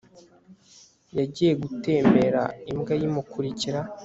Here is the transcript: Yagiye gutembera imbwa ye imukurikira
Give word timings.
Yagiye 1.17 1.53
gutembera 1.63 2.41
imbwa 2.71 2.93
ye 2.99 3.05
imukurikira 3.09 3.79